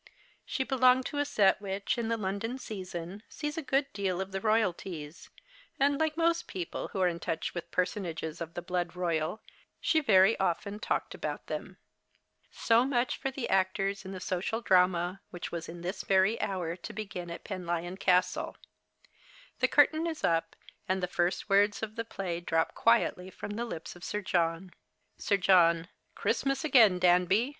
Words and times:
She 0.47 0.63
belonged 0.63 1.05
to 1.05 1.19
a 1.19 1.25
set 1.25 1.61
which, 1.61 1.95
in 1.95 2.07
the 2.07 2.17
London 2.17 2.57
season, 2.57 3.21
sees 3.29 3.55
a 3.55 3.61
good 3.61 3.85
deal 3.93 4.19
of 4.19 4.31
the 4.31 4.41
Royalties, 4.41 5.29
and, 5.79 5.99
like 5.99 6.17
most 6.17 6.47
peojjle 6.47 6.49
wiio 6.49 6.53
The 6.53 6.57
Cheistmas 6.57 6.71
Hirelings. 6.71 6.91
23 6.91 7.01
are 7.01 7.07
in 7.07 7.19
toueli 7.19 7.61
A\itli 7.61 7.71
personages 7.71 8.41
of 8.41 8.53
the 8.55 8.61
blood 8.63 8.95
royal, 8.95 9.41
she 9.79 9.99
very 9.99 10.39
often 10.39 10.79
talked 10.79 11.13
about 11.13 11.45
them. 11.45 11.77
So 12.49 12.83
much 12.83 13.17
for 13.17 13.29
the 13.29 13.47
actors 13.51 14.03
in 14.03 14.11
the 14.11 14.19
social 14.19 14.59
drama, 14.61 15.21
Avhich 15.31 15.51
was 15.51 15.69
in 15.69 15.81
this 15.81 16.01
very 16.03 16.41
hour 16.41 16.75
to 16.77 16.93
begin 16.93 17.29
at 17.29 17.43
Penlyon 17.43 17.99
Castle. 17.99 18.57
The 19.59 19.67
curtain 19.67 20.07
is 20.07 20.23
up, 20.23 20.55
and 20.89 21.03
the 21.03 21.07
first 21.07 21.47
words 21.47 21.83
of 21.83 21.95
the 21.95 22.05
ptay 22.05 22.43
drop 22.43 22.73
quietly 22.73 23.29
from 23.29 23.51
the 23.51 23.65
lips 23.65 23.95
of 23.95 24.03
Sir 24.03 24.21
John. 24.21 24.71
SiE 25.19 25.37
John. 25.37 25.89
Christmas 26.15 26.63
again, 26.65 26.97
Danby 26.97 27.49